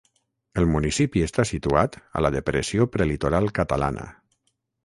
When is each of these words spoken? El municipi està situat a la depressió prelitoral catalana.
El 0.61 0.65
municipi 0.75 1.21
està 1.25 1.45
situat 1.49 1.99
a 2.21 2.25
la 2.27 2.33
depressió 2.39 2.91
prelitoral 2.97 3.55
catalana. 3.61 4.09